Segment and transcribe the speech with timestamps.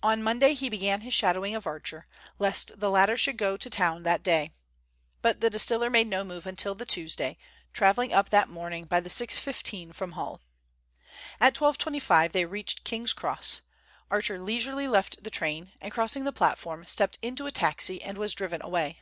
[0.00, 2.06] On Monday he began his shadowing of Archer,
[2.38, 4.52] lest the latter should go to town that day.
[5.22, 7.36] But the distiller made no move until the Tuesday,
[7.72, 10.40] travelling up that morning by the 6.15 from Hull.
[11.40, 13.62] At 12.25 they reached King's Cross.
[14.08, 18.34] Archer leisurely left the train, and crossing the platform, stepped into a taxi and was
[18.34, 19.00] driven away.